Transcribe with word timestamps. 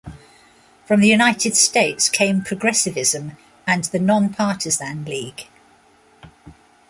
From 0.85 0.99
the 0.99 1.07
United 1.07 1.55
States 1.55 2.09
came 2.09 2.41
Progressivism 2.41 3.33
and 3.67 3.83
the 3.83 3.99
Non-Partisan 3.99 5.05
League. 5.05 5.45